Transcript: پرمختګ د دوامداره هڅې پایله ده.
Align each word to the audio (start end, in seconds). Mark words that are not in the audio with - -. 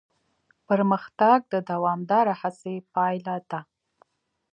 پرمختګ 0.67 1.39
د 1.53 1.55
دوامداره 1.71 2.33
هڅې 2.41 2.75
پایله 2.93 3.35
ده. 3.49 3.59